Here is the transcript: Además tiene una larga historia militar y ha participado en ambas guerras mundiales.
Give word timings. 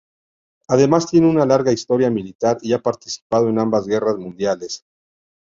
Además 0.67 1.05
tiene 1.05 1.29
una 1.29 1.45
larga 1.45 1.71
historia 1.71 2.09
militar 2.09 2.57
y 2.63 2.73
ha 2.73 2.81
participado 2.81 3.49
en 3.49 3.59
ambas 3.59 3.85
guerras 3.85 4.17
mundiales. 4.17 4.83